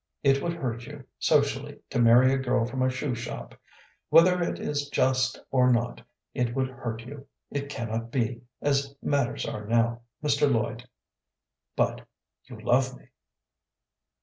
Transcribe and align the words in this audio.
It 0.23 0.41
would 0.41 0.53
hurt 0.53 0.87
you 0.87 1.05
socially 1.19 1.79
to 1.91 1.99
marry 2.01 2.33
a 2.33 2.37
girl 2.39 2.65
from 2.65 2.81
a 2.81 2.89
shoe 2.89 3.13
shop. 3.13 3.53
Whether 4.09 4.41
it 4.41 4.57
is 4.57 4.89
just 4.89 5.39
or 5.51 5.71
not, 5.71 6.01
it 6.33 6.55
would 6.55 6.69
hurt 6.71 7.05
you. 7.05 7.27
It 7.51 7.69
cannot 7.69 8.09
be, 8.11 8.41
as 8.63 8.95
matters 9.03 9.45
are 9.45 9.67
now, 9.67 10.01
Mr. 10.23 10.51
Lloyd." 10.51 10.89
"But 11.75 12.01
you 12.45 12.59
love 12.59 12.97
me?" 12.97 13.09